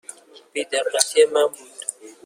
[0.51, 1.73] بی دقتی من بود.